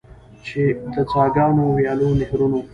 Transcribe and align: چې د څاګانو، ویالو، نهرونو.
چې 0.45 0.61
د 0.93 0.95
څاګانو، 1.11 1.63
ویالو، 1.75 2.09
نهرونو. 2.19 2.59